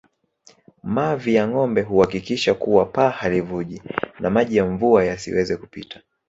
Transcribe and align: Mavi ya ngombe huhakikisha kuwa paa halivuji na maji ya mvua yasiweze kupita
Mavi 0.83 1.35
ya 1.35 1.47
ngombe 1.47 1.81
huhakikisha 1.81 2.53
kuwa 2.53 2.85
paa 2.85 3.09
halivuji 3.09 3.81
na 4.19 4.29
maji 4.29 4.57
ya 4.57 4.65
mvua 4.65 5.05
yasiweze 5.05 5.57
kupita 5.57 6.01